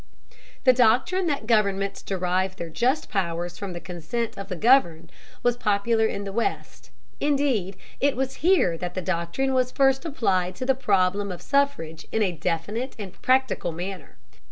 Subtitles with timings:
[0.63, 5.11] The doctrine that governments derive their just powers from the consent of the governed
[5.43, 6.89] was popular in the West;
[7.19, 12.07] indeed, it was here that the doctrine was first applied to the problem of suffrage
[12.11, 14.17] in a definite and practical manner.